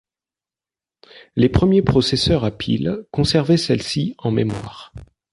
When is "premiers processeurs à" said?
1.47-2.49